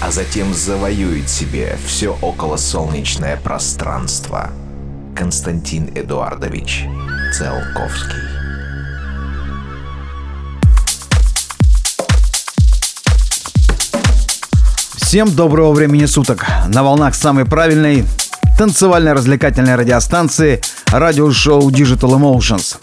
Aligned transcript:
а 0.00 0.10
затем 0.10 0.52
завоюет 0.52 1.28
себе 1.28 1.78
все 1.86 2.16
околосолнечное 2.20 3.36
пространство. 3.36 4.50
Константин 5.14 5.90
Эдуардович 5.94 6.84
Целковский. 7.32 8.20
Всем 14.96 15.34
доброго 15.34 15.72
времени 15.72 16.04
суток. 16.04 16.44
На 16.68 16.82
волнах 16.82 17.14
самой 17.14 17.46
правильной 17.46 18.04
танцевальной 18.58 19.12
развлекательной 19.12 19.76
радиостанции 19.76 20.60
радиошоу 20.88 21.70
Digital 21.70 22.18
Emotions. 22.18 22.76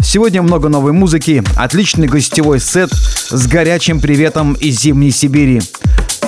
Сегодня 0.00 0.40
много 0.42 0.68
новой 0.68 0.92
музыки, 0.92 1.42
отличный 1.56 2.06
гостевой 2.06 2.60
сет 2.60 2.90
с 2.92 3.46
горячим 3.46 4.00
приветом 4.00 4.52
из 4.54 4.80
Зимней 4.80 5.10
Сибири 5.10 5.60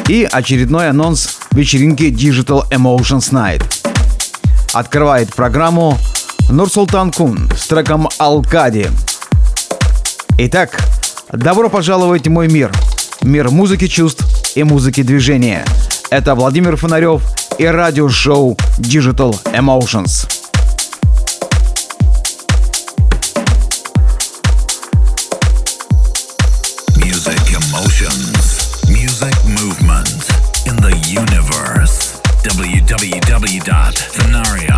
и 0.08 0.28
очередной 0.30 0.88
анонс 0.88 1.38
вечеринки 1.52 2.04
Digital 2.04 2.68
Emotions 2.70 3.32
Night. 3.32 3.62
Открывает 4.72 5.34
программу 5.34 5.98
Нурсултан 6.48 7.10
Кун 7.10 7.50
с 7.56 7.66
треком 7.66 8.08
«Алкади». 8.18 8.88
Итак, 10.38 10.78
добро 11.32 11.68
пожаловать 11.68 12.26
в 12.26 12.30
мой 12.30 12.48
мир. 12.48 12.72
Мир 13.22 13.50
музыки 13.50 13.88
чувств 13.88 14.24
и 14.54 14.62
музыки 14.62 15.02
движения. 15.02 15.64
Это 16.10 16.34
Владимир 16.34 16.76
Фонарев 16.76 17.22
и 17.58 17.64
радиошоу 17.64 18.56
Digital 18.78 19.34
Emotions. 19.52 20.28
Music 26.96 27.40
Emotions. 27.56 28.35
www.thenaria.com. 32.86 34.75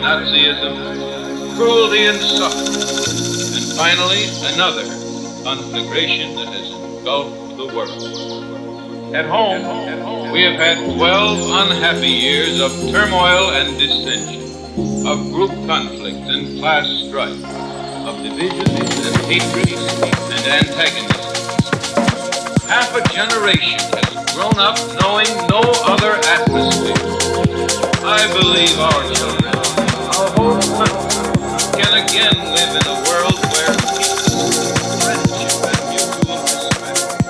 Nazism, 0.00 1.56
cruelty 1.56 2.06
and 2.06 2.18
suffering, 2.18 2.74
and 3.56 3.64
finally 3.76 4.24
another 4.54 4.84
conflagration 5.44 6.34
that 6.36 6.48
has 6.48 6.70
engulfed 6.70 7.56
the 7.56 7.66
world. 7.74 9.14
At 9.14 9.26
home, 9.26 10.32
we 10.32 10.42
have 10.42 10.58
had 10.60 10.78
12 10.96 11.38
unhappy 11.50 12.08
years 12.08 12.60
of 12.60 12.70
turmoil 12.90 13.50
and 13.50 13.78
dissension, 13.78 14.42
of 15.06 15.32
group 15.32 15.50
conflict 15.66 16.18
and 16.18 16.58
class 16.58 16.86
strife, 17.08 17.44
of 18.06 18.22
divisions 18.22 18.70
and 19.06 19.16
hatreds 19.26 19.72
and 20.30 20.66
antagonisms. 20.66 21.10
Half 22.68 22.94
a 22.94 23.02
generation 23.12 23.80
has 23.80 24.34
grown 24.34 24.58
up 24.58 24.78
knowing 25.00 25.28
no 25.48 25.60
other 25.86 26.14
atmosphere. 26.28 27.29
I 27.42 28.26
believe 28.34 28.78
our 28.78 29.14
children, 29.14 29.54
our 29.56 30.28
whole 30.36 30.60
country, 30.76 31.32
can 31.80 32.04
again 32.04 32.36
live 32.52 32.76
in 32.76 32.86
a 32.86 32.96
world 33.08 33.40
where 33.52 33.72
peace, 33.96 34.28
friendship, 35.02 35.64
and 35.64 35.80
mutual 35.88 36.36
respect. 36.42 37.20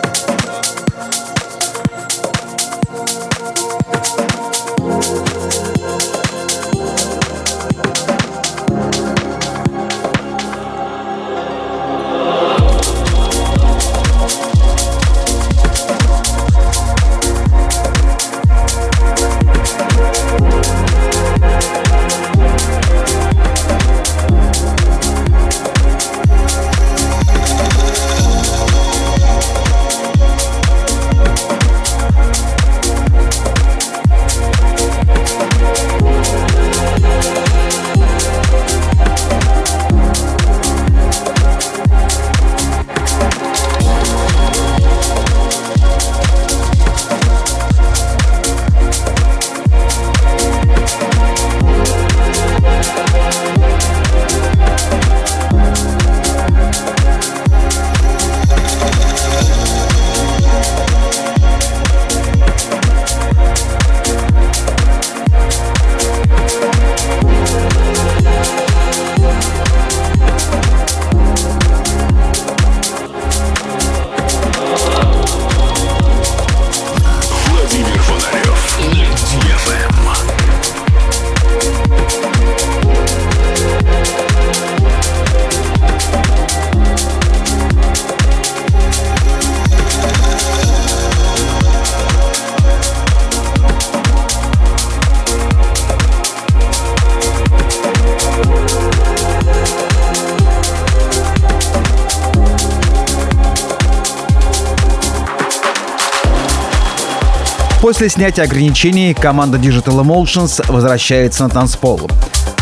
После 107.91 108.09
снятия 108.09 108.45
ограничений 108.45 109.15
команда 109.15 109.59
Digital 109.59 110.01
Emotions 110.05 110.65
возвращается 110.73 111.43
на 111.43 111.51
танцпол. 111.51 112.09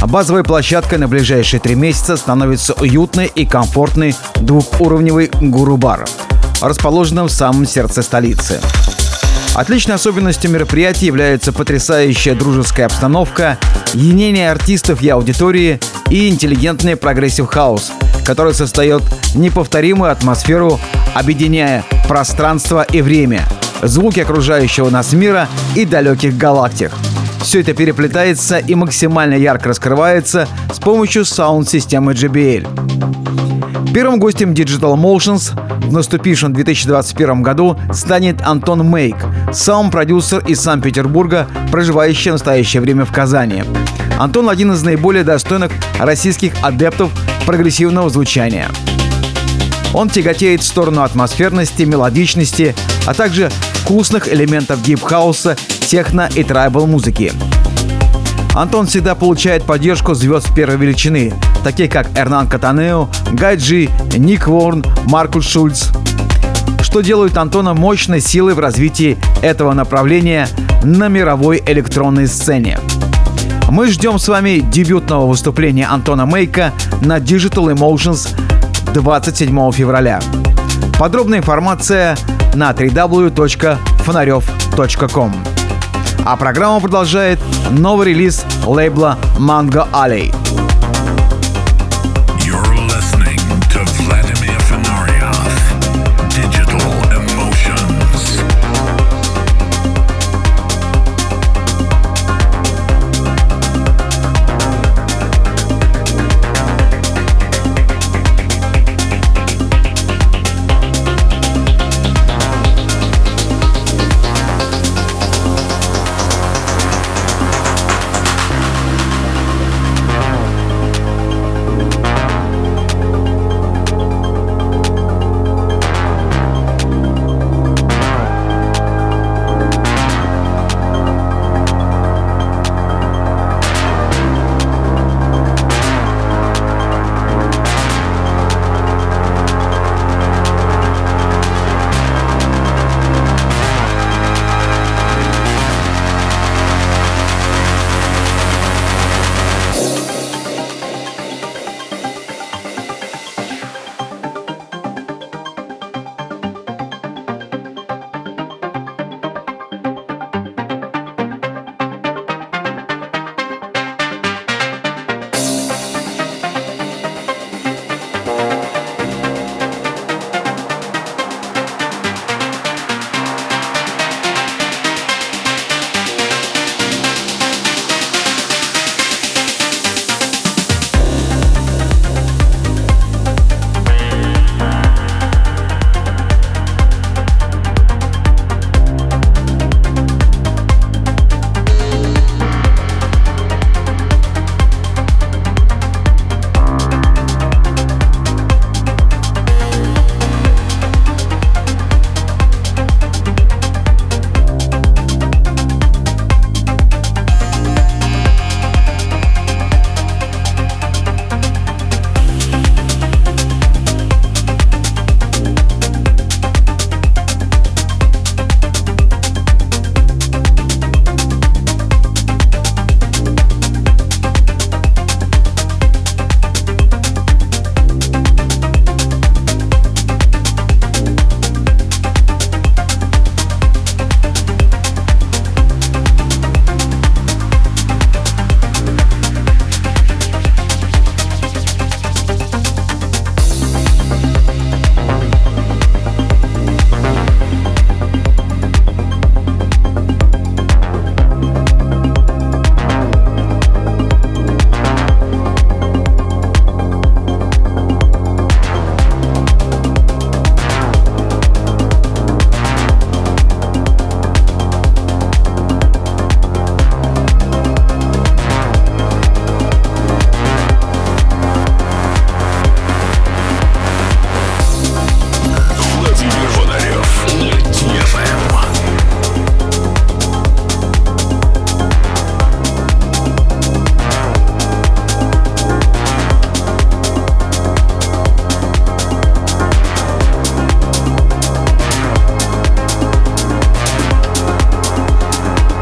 Базовой 0.01 0.43
площадкой 0.43 0.97
на 0.97 1.07
ближайшие 1.07 1.61
три 1.61 1.75
месяца 1.75 2.17
становится 2.17 2.73
уютный 2.73 3.27
и 3.27 3.45
комфортный 3.45 4.17
двухуровневый 4.37 5.31
Guru 5.39 5.73
Bar, 5.73 6.07
расположенный 6.63 7.25
в 7.25 7.29
самом 7.29 7.67
сердце 7.67 8.01
столицы. 8.01 8.59
Отличной 9.55 9.97
особенностью 9.97 10.51
мероприятия 10.51 11.05
является 11.05 11.53
потрясающая 11.53 12.35
дружеская 12.35 12.87
обстановка, 12.87 13.59
единение 13.93 14.51
артистов 14.51 15.03
и 15.03 15.11
аудитории 15.11 15.79
и 16.09 16.31
интеллигентный 16.31 16.97
progressive 16.97 17.49
house, 17.49 17.93
который 18.25 18.55
создает 18.55 19.03
неповторимую 19.35 20.11
атмосферу, 20.11 20.81
объединяя 21.13 21.85
пространство 22.09 22.83
и 22.83 23.03
время– 23.03 23.47
звуки 23.83 24.21
окружающего 24.21 24.91
нас 24.91 25.13
мира 25.13 25.49
и 25.75 25.85
далеких 25.85 26.37
галактик. 26.37 26.93
Все 27.41 27.61
это 27.61 27.73
переплетается 27.73 28.59
и 28.59 28.75
максимально 28.75 29.35
ярко 29.35 29.69
раскрывается 29.71 30.49
с 30.73 30.79
помощью 30.79 31.25
саунд-системы 31.25 32.13
JBL. 32.13 33.93
Первым 33.95 34.19
гостем 34.19 34.53
Digital 34.53 34.97
Motions 34.97 35.59
в 35.87 35.93
наступившем 35.93 36.53
2021 36.53 37.43
году 37.43 37.79
станет 37.93 38.43
Антон 38.43 38.87
Мейк, 38.87 39.17
саунд-продюсер 39.53 40.45
из 40.47 40.61
Санкт-Петербурга, 40.61 41.47
проживающий 41.73 42.31
в 42.31 42.35
настоящее 42.35 42.83
время 42.83 43.05
в 43.07 43.13
Казани. 43.13 43.65
Антон 44.19 44.51
один 44.51 44.73
из 44.73 44.83
наиболее 44.83 45.25
достойных 45.25 45.73
российских 45.99 46.53
адептов 46.63 47.11
прогрессивного 47.47 48.11
звучания. 48.11 48.69
Он 49.95 50.11
тяготеет 50.11 50.61
в 50.61 50.67
сторону 50.67 51.03
атмосферности, 51.03 51.85
мелодичности, 51.85 52.75
а 53.07 53.15
также 53.15 53.51
вкусных 53.79 54.29
элементов 54.33 54.83
deep-хауса, 54.83 55.57
техно 55.89 56.29
и 56.35 56.45
tribal 56.45 56.87
музыки. 56.87 57.33
Антон 58.55 58.87
всегда 58.87 59.15
получает 59.15 59.63
поддержку 59.63 60.15
звезд 60.15 60.53
первой 60.55 60.77
величины, 60.77 61.33
таких 61.63 61.91
как 61.91 62.09
Эрнан 62.19 62.49
Катанео, 62.49 63.09
Guy 63.33 63.66
J, 63.66 63.89
Nick 64.17 64.49
Warren, 64.49 64.85
Маркус 65.05 65.47
Шульц, 65.47 65.89
что 66.83 67.01
делает 67.01 67.37
Антона 67.37 67.75
мощной 67.75 68.21
силой 68.21 68.55
в 68.55 68.59
развитии 68.59 69.17
этого 69.43 69.75
направления 69.75 70.49
на 70.83 71.09
мировой 71.09 71.63
электронной 71.67 72.27
сцене. 72.27 72.79
Мы 73.71 73.89
ждем 73.89 74.19
с 74.19 74.27
вами 74.27 74.61
дебютного 74.61 75.27
выступления 75.27 75.87
Антона 75.87 76.27
Мейка 76.27 76.73
на 77.03 77.19
Digital 77.19 77.73
Emotions 77.75 78.29
27 78.93 79.73
февраля. 79.73 80.21
Подробная 80.99 81.39
информация 81.39 82.19
на 82.55 82.73
www.фонарев.com. 82.73 85.33
А 86.25 86.37
программа 86.37 86.81
продолжает 86.81 87.39
новый 87.71 88.09
релиз 88.09 88.45
лейбла 88.67 89.17
Mango 89.39 89.89
Alley. 89.93 90.35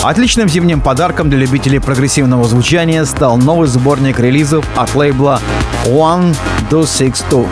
Отличным 0.07 0.49
зимним 0.49 0.81
подарком 0.81 1.29
для 1.29 1.41
любителей 1.41 1.81
прогрессивного 1.81 2.45
звучания 2.45 3.05
стал 3.05 3.39
новый 3.39 3.67
сборник 3.67 4.21
релизов 4.21 4.65
от 4.77 4.95
лейбла 4.95 5.41
One 5.85 6.33
Do 6.71 6.83
Six 6.83 7.25
Two. 7.29 7.49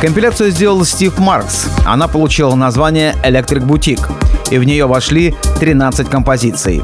Компиляцию 0.00 0.50
сделал 0.50 0.82
Стив 0.86 1.18
Маркс. 1.18 1.66
Она 1.84 2.08
получила 2.08 2.54
название 2.54 3.14
Electric 3.22 3.66
Boutique, 3.66 4.10
и 4.50 4.56
в 4.56 4.64
нее 4.64 4.86
вошли 4.86 5.34
13 5.60 6.08
композиций. 6.08 6.82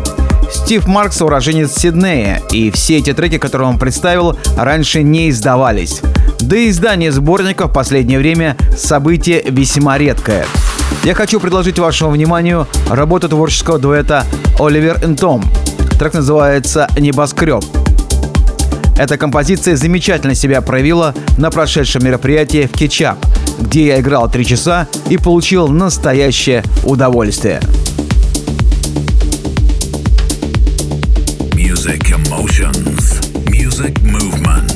Стив 0.52 0.86
Маркс 0.86 1.22
уроженец 1.22 1.72
Сиднея, 1.72 2.42
и 2.50 2.70
все 2.70 2.98
эти 2.98 3.14
треки, 3.14 3.38
которые 3.38 3.68
он 3.68 3.78
представил, 3.78 4.38
раньше 4.54 5.02
не 5.02 5.30
издавались. 5.30 6.02
Да 6.40 6.58
и 6.58 6.68
издание 6.68 7.10
сборника 7.10 7.68
в 7.68 7.72
последнее 7.72 8.18
время 8.18 8.54
событие 8.76 9.42
весьма 9.48 9.96
редкое. 9.96 10.44
Я 11.02 11.14
хочу 11.14 11.40
предложить 11.40 11.78
вашему 11.78 12.10
вниманию 12.10 12.68
работу 12.90 13.26
творческого 13.28 13.78
дуэта 13.78 14.26
Оливер 14.58 15.02
и 15.02 15.14
Том. 15.14 15.42
Трек 15.98 16.12
называется 16.12 16.88
«Небоскреб». 16.98 17.64
Эта 18.98 19.16
композиция 19.16 19.76
замечательно 19.76 20.34
себя 20.34 20.60
проявила 20.60 21.14
на 21.38 21.50
прошедшем 21.50 22.04
мероприятии 22.04 22.68
в 22.70 22.76
Кетчап, 22.76 23.16
где 23.58 23.86
я 23.86 24.00
играл 24.00 24.30
три 24.30 24.44
часа 24.44 24.88
и 25.08 25.16
получил 25.16 25.68
настоящее 25.68 26.62
удовольствие. 26.84 27.60
Music 31.54 32.12
emotions, 32.12 33.24
music 33.46 33.94
movement 34.02 34.69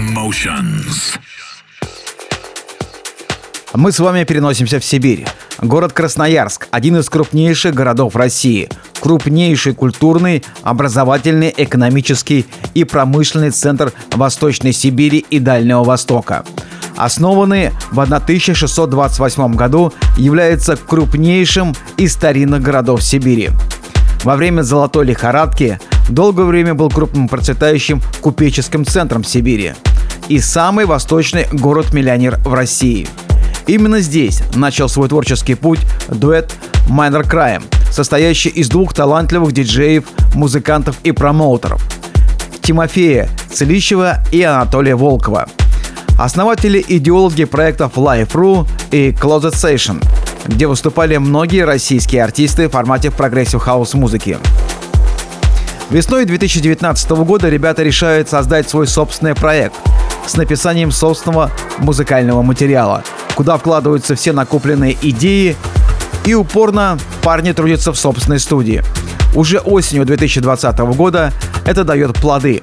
Emotions. 0.00 1.18
Мы 3.74 3.92
с 3.92 3.98
вами 3.98 4.24
переносимся 4.24 4.80
в 4.80 4.84
Сибирь. 4.84 5.26
Город 5.60 5.92
Красноярск– 5.92 6.68
один 6.70 6.96
из 6.96 7.10
крупнейших 7.10 7.74
городов 7.74 8.16
России. 8.16 8.70
Крупнейший 9.00 9.74
культурный, 9.74 10.42
образовательный, 10.62 11.52
экономический 11.54 12.46
и 12.72 12.84
промышленный 12.84 13.50
центр 13.50 13.92
Восточной 14.12 14.72
Сибири 14.72 15.18
и 15.18 15.38
Дальнего 15.38 15.84
Востока. 15.84 16.44
Основанный 16.96 17.70
в 17.90 18.00
1628 18.00 19.54
году, 19.54 19.92
является 20.16 20.76
крупнейшим 20.76 21.74
из 21.98 22.14
старинных 22.14 22.62
городов 22.62 23.02
Сибири. 23.02 23.50
Во 24.24 24.36
время 24.36 24.62
золотой 24.62 25.04
лихорадки 25.04 25.78
долгое 26.08 26.44
время 26.44 26.72
был 26.74 26.88
крупным 26.88 27.28
процветающим 27.28 28.00
купеческим 28.22 28.86
центром 28.86 29.24
Сибири 29.24 29.74
и 30.30 30.38
самый 30.38 30.86
восточный 30.86 31.46
город-миллионер 31.52 32.38
в 32.44 32.54
России– 32.54 33.06
Именно 33.70 34.00
здесь 34.00 34.42
начал 34.56 34.88
свой 34.88 35.08
творческий 35.08 35.54
путь 35.54 35.78
дуэт 36.08 36.52
Minor 36.88 37.22
Crime, 37.22 37.62
состоящий 37.92 38.48
из 38.48 38.68
двух 38.68 38.94
талантливых 38.94 39.52
диджеев, 39.52 40.04
музыкантов 40.34 40.96
и 41.04 41.12
промоутеров– 41.12 41.80
Тимофея 42.62 43.28
Целищева 43.52 44.24
и 44.32 44.42
Анатолия 44.42 44.96
Волкова. 44.96 45.48
Основатели 46.18 46.84
идеологи 46.88 47.44
проектов 47.44 47.96
Life.ru 47.96 48.66
и 48.90 49.10
Closet 49.10 49.52
Session, 49.52 50.04
где 50.46 50.66
выступали 50.66 51.16
многие 51.18 51.64
российские 51.64 52.24
артисты 52.24 52.68
в 52.68 52.72
формате 52.72 53.12
progressive 53.12 53.62
house 53.62 53.94
музыки. 53.94 54.38
Весной 55.90 56.24
2019 56.24 57.10
года 57.10 57.48
ребята 57.48 57.84
решают 57.84 58.28
создать 58.28 58.68
свой 58.68 58.88
собственный 58.88 59.34
проект 59.36 59.74
с 60.26 60.36
написанием 60.36 60.92
собственного 60.92 61.50
музыкального 61.78 62.42
материала– 62.42 63.02
куда 63.40 63.56
вкладываются 63.56 64.14
все 64.16 64.34
накопленные 64.34 64.98
идеи, 65.00 65.56
и 66.26 66.34
упорно 66.34 66.98
парни 67.22 67.52
трудятся 67.52 67.90
в 67.90 67.98
собственной 67.98 68.38
студии. 68.38 68.82
Уже 69.34 69.60
осенью 69.60 70.04
2020 70.04 70.78
года 70.94 71.32
это 71.64 71.84
дает 71.84 72.12
плоды. 72.20 72.60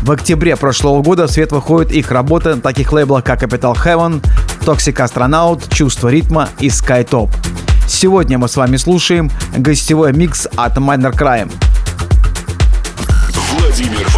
В 0.00 0.10
октябре 0.10 0.56
прошлого 0.56 1.02
года 1.02 1.26
в 1.26 1.30
свет 1.30 1.52
выходит 1.52 1.92
их 1.92 2.10
работа 2.10 2.54
на 2.54 2.62
таких 2.62 2.90
лейблах, 2.90 3.22
как 3.22 3.42
Capital 3.42 3.74
Heaven, 3.74 4.24
Toxic 4.62 4.94
Astronaut, 4.94 5.62
Чувство 5.74 6.08
ритма 6.08 6.48
и 6.58 6.68
Skytop. 6.68 7.28
Сегодня 7.86 8.38
мы 8.38 8.48
с 8.48 8.56
вами 8.56 8.78
слушаем 8.78 9.30
гостевой 9.58 10.14
микс 10.14 10.48
от 10.56 10.78
Minor 10.78 11.12
Crime. 11.12 11.52
Владимир 13.52 14.08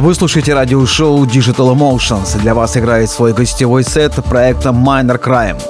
вы 0.00 0.14
слушаете 0.14 0.54
радиошоу 0.54 1.26
Digital 1.26 1.74
Emotions. 1.76 2.38
Для 2.38 2.54
вас 2.54 2.76
играет 2.76 3.10
свой 3.10 3.34
гостевой 3.34 3.84
сет 3.84 4.14
проекта 4.24 4.70
Minor 4.70 5.22
Crime. 5.22 5.60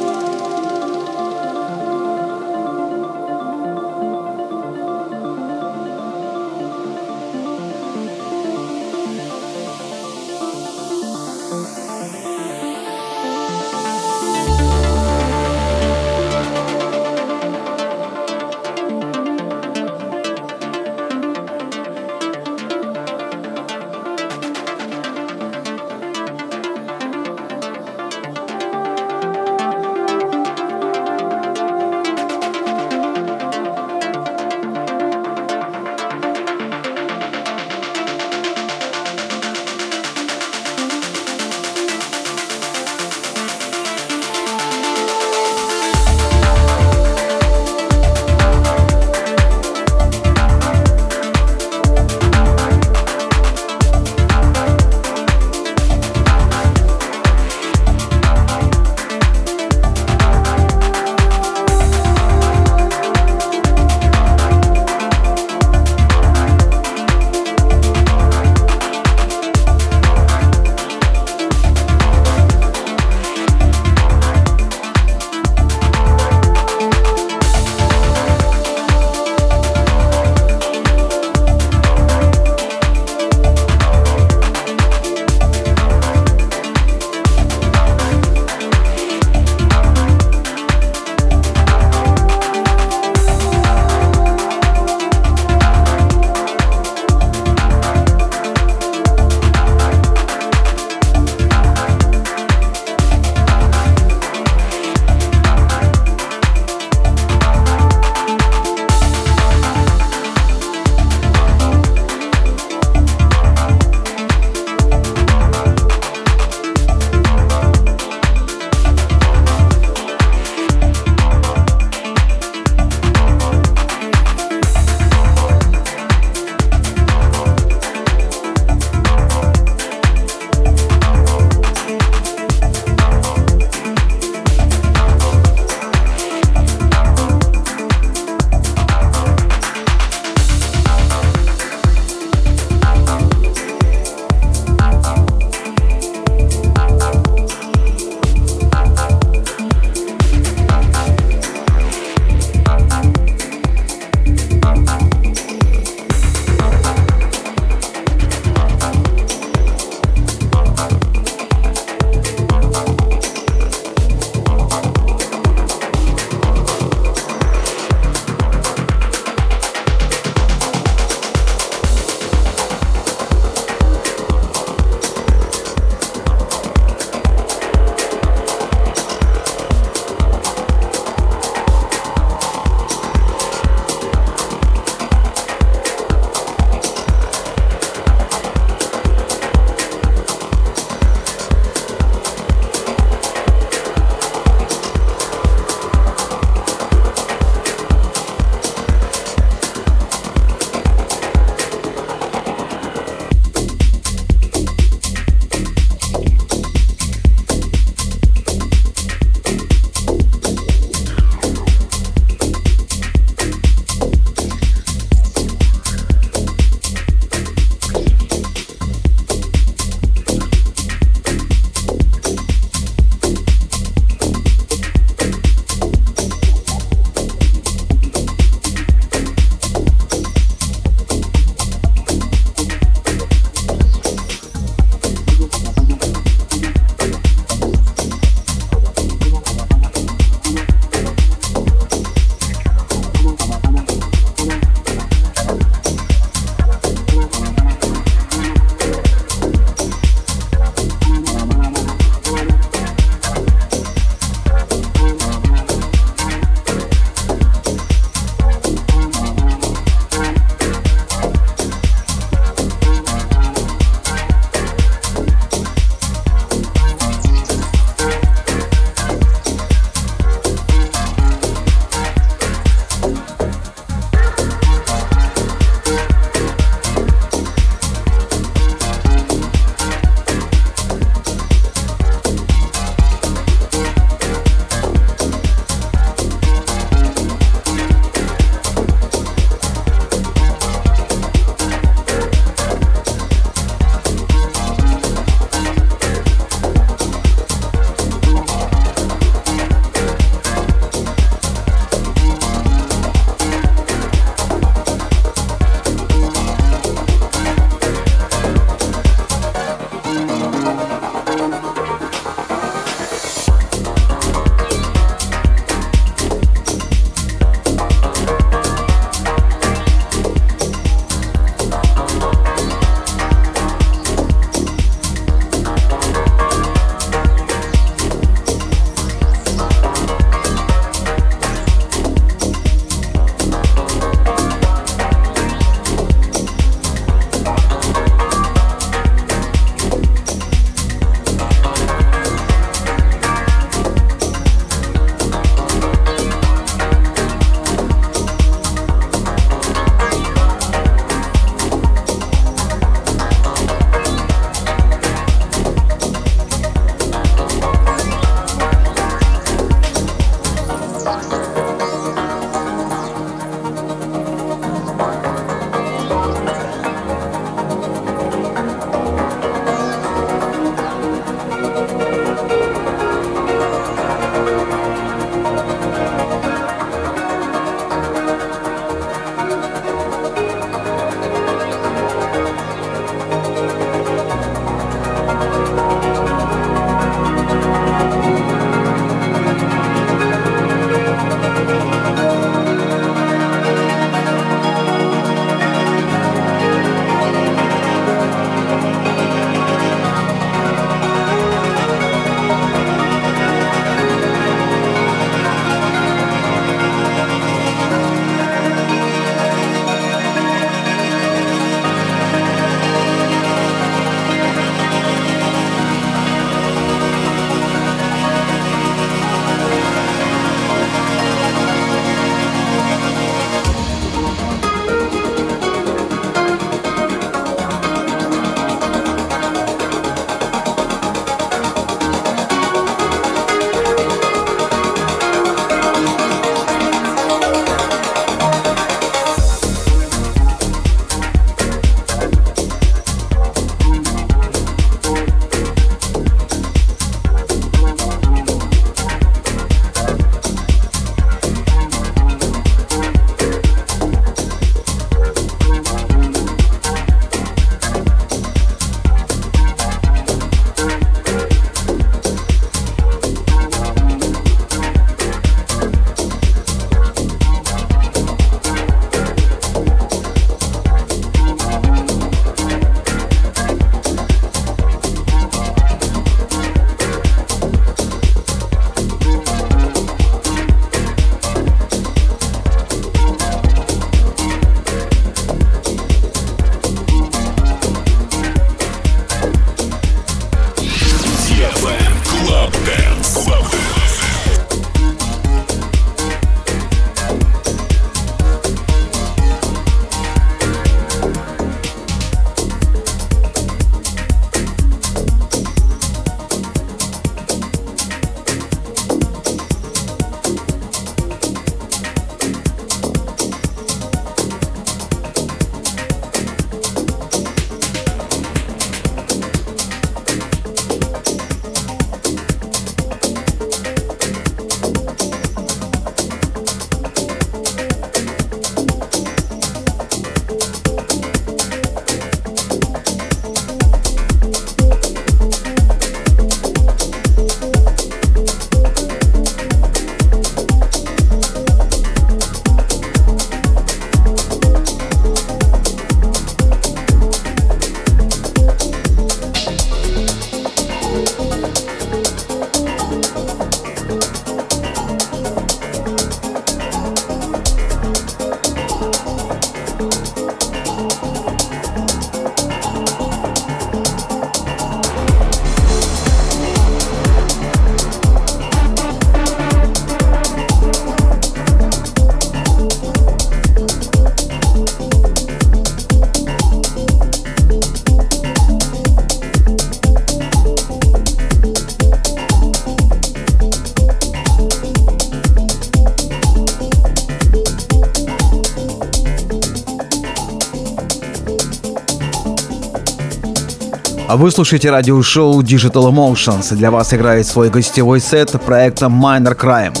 Вы 594.41 594.49
слушаете 594.49 594.89
радиошоу 594.89 595.61
Digital 595.61 596.11
Emotions. 596.11 596.73
Для 596.73 596.89
вас 596.89 597.13
играет 597.13 597.45
свой 597.45 597.69
гостевой 597.69 598.19
сет 598.19 598.59
проекта 598.65 599.05
Minor 599.05 599.55
Crime. 599.55 600.00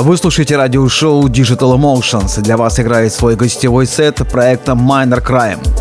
А 0.00 0.02
вы 0.02 0.16
слушаете 0.16 0.56
радиошоу 0.56 1.28
Digital 1.28 1.76
Emotions. 1.78 2.40
Для 2.40 2.56
вас 2.56 2.80
играет 2.80 3.12
свой 3.12 3.36
гостевой 3.36 3.84
сет 3.84 4.16
проекта 4.32 4.72
Minor 4.72 5.22
Crime. 5.22 5.79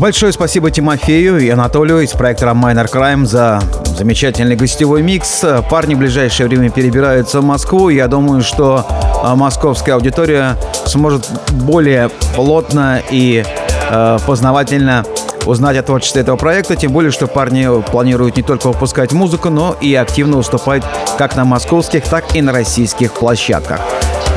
Большое 0.00 0.32
спасибо 0.32 0.70
Тимофею 0.70 1.38
и 1.38 1.50
Анатолию 1.50 2.00
из 2.00 2.12
проекта 2.12 2.46
Minor 2.46 2.90
Crime 2.90 3.26
за 3.26 3.60
замечательный 3.84 4.56
гостевой 4.56 5.02
микс. 5.02 5.44
Парни 5.68 5.94
в 5.94 5.98
ближайшее 5.98 6.48
время 6.48 6.70
перебираются 6.70 7.42
в 7.42 7.44
Москву. 7.44 7.90
Я 7.90 8.08
думаю, 8.08 8.40
что 8.40 8.86
а, 9.22 9.36
московская 9.36 9.92
аудитория 9.92 10.56
сможет 10.86 11.28
более 11.50 12.08
плотно 12.34 13.02
и 13.10 13.44
э, 13.90 14.18
познавательно 14.26 15.04
узнать 15.44 15.76
о 15.76 15.82
творчестве 15.82 16.22
этого 16.22 16.38
проекта, 16.38 16.76
тем 16.76 16.92
более, 16.92 17.10
что 17.10 17.26
парни 17.26 17.68
планируют 17.90 18.38
не 18.38 18.42
только 18.42 18.68
выпускать 18.68 19.12
музыку, 19.12 19.50
но 19.50 19.76
и 19.82 19.94
активно 19.94 20.38
выступать 20.38 20.82
как 21.18 21.36
на 21.36 21.44
московских, 21.44 22.04
так 22.04 22.34
и 22.34 22.40
на 22.40 22.52
российских 22.52 23.12
площадках. 23.12 23.80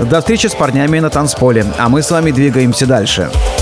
До 0.01 0.20
встречи 0.20 0.47
с 0.47 0.55
парнями 0.55 0.99
на 0.99 1.09
танцполе, 1.09 1.66
а 1.78 1.88
мы 1.88 2.01
с 2.01 2.11
вами 2.11 2.32
двигаемся 2.32 2.86
дальше. 2.86 3.30
Emotions. 3.32 3.53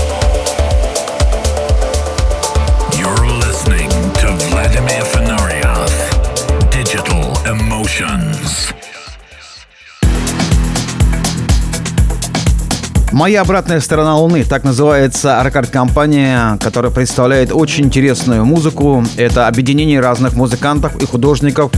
Моя 13.22 13.42
обратная 13.42 13.78
сторона 13.78 14.16
Луны, 14.16 14.42
так 14.42 14.64
называется 14.64 15.40
рекорд-компания, 15.44 16.58
которая 16.60 16.90
представляет 16.90 17.52
очень 17.52 17.84
интересную 17.84 18.44
музыку. 18.44 19.04
Это 19.16 19.46
объединение 19.46 20.00
разных 20.00 20.34
музыкантов 20.34 21.00
и 21.00 21.06
художников 21.06 21.70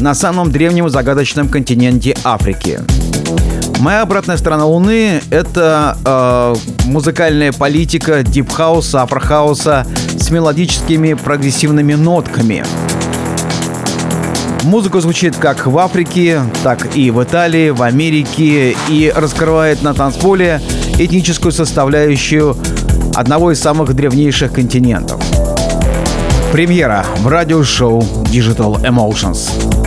на 0.00 0.14
самом 0.14 0.50
древнем 0.50 0.88
загадочном 0.88 1.50
континенте 1.50 2.16
Африки. 2.24 2.80
Моя 3.78 4.00
обратная 4.00 4.38
сторона 4.38 4.64
Луны— 4.64 5.20
это 5.30 5.98
э, 6.02 6.54
музыкальная 6.86 7.52
политика 7.52 8.22
дипхауса, 8.22 9.02
афрохауса 9.02 9.86
с 10.18 10.30
мелодическими 10.30 11.12
прогрессивными 11.12 11.92
нотками. 11.92 12.64
Музыка 14.62 15.00
звучит 15.00 15.36
как 15.36 15.66
в 15.66 15.78
Африке, 15.78 16.40
так 16.64 16.96
и 16.96 17.10
в 17.10 17.22
Италии, 17.22 17.70
в 17.70 17.82
Америке 17.82 18.74
и 18.88 19.12
раскрывает 19.14 19.82
на 19.82 19.94
танцполе 19.94 20.60
этническую 20.98 21.52
составляющую 21.52 22.56
одного 23.14 23.52
из 23.52 23.60
самых 23.60 23.94
древнейших 23.94 24.52
континентов. 24.52 25.20
Премьера 26.52 27.04
в 27.18 27.28
радиошоу 27.28 28.00
Digital 28.32 28.82
Emotions. 28.82 29.85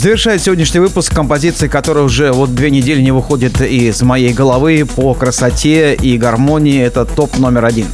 Завершает 0.00 0.40
сегодняшний 0.40 0.80
выпуск 0.80 1.14
композиции, 1.14 1.68
которая 1.68 2.04
уже 2.04 2.32
вот 2.32 2.54
две 2.54 2.70
недели 2.70 3.02
не 3.02 3.12
выходит 3.12 3.60
из 3.60 4.00
моей 4.00 4.32
головы 4.32 4.86
по 4.86 5.12
красоте 5.12 5.94
и 5.94 6.16
гармонии. 6.16 6.80
Это 6.80 7.04
топ 7.04 7.36
номер 7.36 7.66
один 7.66 7.86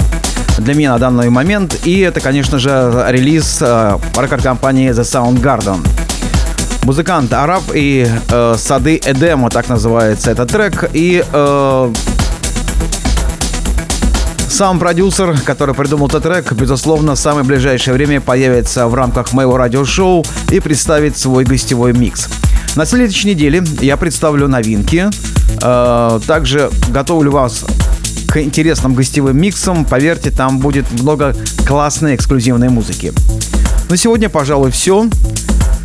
для 0.59 0.75
меня 0.75 0.93
на 0.93 0.99
данный 1.01 1.31
момент. 1.31 1.81
И 1.85 1.99
это, 1.99 2.21
конечно 2.21 2.61
же, 2.61 3.05
релиз 3.09 3.59
э, 3.61 3.99
рекорд-компании 4.17 4.91
The 4.91 5.03
Soundgarden. 5.03 5.85
Музыкант 6.85 7.33
Араб 7.33 7.65
и 7.75 8.07
э, 8.31 8.55
Сады 8.57 9.01
Эдема, 9.05 9.51
так 9.51 9.69
называется 9.69 10.31
этот 10.31 10.49
трек. 10.49 10.89
И 10.93 11.25
э, 11.29 11.93
сам 14.49 14.79
продюсер, 14.79 15.37
который 15.45 15.75
придумал 15.75 16.07
этот 16.09 16.23
трек, 16.23 16.53
безусловно, 16.53 17.15
в 17.15 17.19
самое 17.19 17.45
ближайшее 17.45 17.95
время 17.95 18.21
появится 18.21 18.87
в 18.87 18.95
рамках 18.95 19.33
моего 19.33 19.57
радиошоу 19.57 20.25
и 20.51 20.61
представит 20.61 21.17
свой 21.17 21.45
гостевой 21.45 21.93
микс. 21.93 22.29
На 22.77 22.85
следующей 22.85 23.29
неделе 23.29 23.65
я 23.81 23.97
представлю 23.97 24.49
новинки. 24.49 25.09
Э, 25.63 26.21
также 26.27 26.71
готовлю 26.89 27.33
вас 27.33 27.65
к 28.29 28.41
интересным 28.41 28.95
гостевым 28.95 29.41
миксам. 29.41 29.85
Поверьте, 29.85 30.31
там 30.31 30.59
будет 30.59 30.91
много 31.01 31.35
классной 31.67 32.15
эксклюзивной 32.15 32.69
музыки. 32.69 33.13
На 33.89 33.97
сегодня, 33.97 34.29
пожалуй, 34.29 34.71
все. 34.71 35.09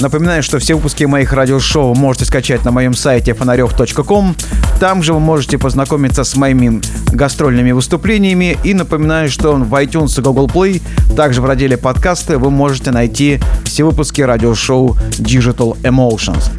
Напоминаю, 0.01 0.41
что 0.41 0.57
все 0.57 0.73
выпуски 0.73 1.03
моих 1.03 1.31
радиошоу 1.31 1.93
можете 1.93 2.25
скачать 2.25 2.65
на 2.65 2.71
моем 2.71 2.95
сайте 2.95 3.35
фонарев.ком. 3.35 4.35
Там 4.79 5.03
же 5.03 5.13
вы 5.13 5.19
можете 5.19 5.59
познакомиться 5.59 6.23
с 6.23 6.35
моими 6.35 6.81
гастрольными 7.13 7.71
выступлениями. 7.71 8.57
И 8.63 8.73
напоминаю, 8.73 9.29
что 9.29 9.53
в 9.53 9.73
iTunes 9.75 10.19
и 10.19 10.23
Google 10.23 10.47
Play, 10.47 10.81
также 11.15 11.43
в 11.43 11.45
разделе 11.45 11.77
подкасты, 11.77 12.39
вы 12.39 12.49
можете 12.49 12.89
найти 12.89 13.39
все 13.63 13.83
выпуски 13.83 14.21
радиошоу 14.21 14.97
Digital 15.19 15.79
Emotions. 15.83 16.49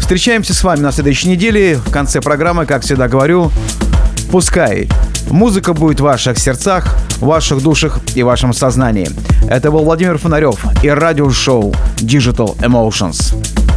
Встречаемся 0.00 0.54
с 0.54 0.64
вами 0.64 0.80
на 0.80 0.92
следующей 0.92 1.28
неделе. 1.28 1.76
В 1.76 1.90
конце 1.90 2.22
программы, 2.22 2.64
как 2.64 2.84
всегда 2.84 3.06
говорю, 3.06 3.52
пускай 4.30 4.88
музыка 5.30 5.74
будет 5.74 6.00
в 6.00 6.04
ваших 6.04 6.38
сердцах, 6.38 6.96
в 7.18 7.26
ваших 7.26 7.62
душах 7.62 8.00
и 8.14 8.22
вашем 8.22 8.52
сознании. 8.52 9.08
Это 9.48 9.70
был 9.70 9.84
Владимир 9.84 10.18
Фонарев 10.18 10.64
и 10.82 10.88
радиошоу 10.88 11.72
Digital 11.98 12.56
Emotions. 12.58 13.71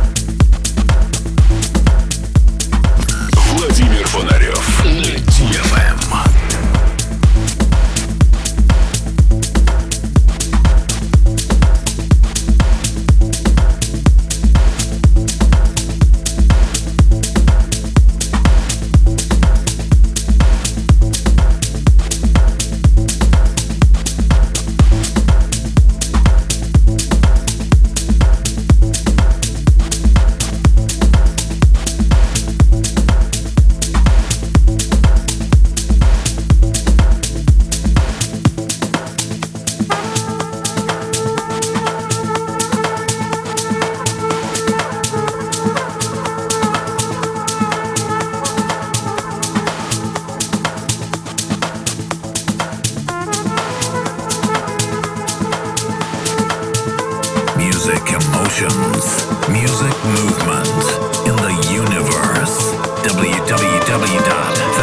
Music 57.86 58.13
emotions, 58.13 59.27
music 59.47 59.93
movement 60.05 60.86
in 61.29 61.36
the 61.36 61.53
universe. 61.71 62.73
www 63.03 64.74